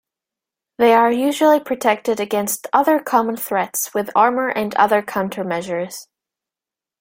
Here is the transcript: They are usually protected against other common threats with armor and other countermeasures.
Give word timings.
They 0.79 0.95
are 0.95 1.11
usually 1.11 1.59
protected 1.59 2.19
against 2.19 2.65
other 2.73 2.99
common 2.99 3.37
threats 3.37 3.93
with 3.93 4.09
armor 4.15 4.47
and 4.49 4.73
other 4.73 5.03
countermeasures. 5.03 6.07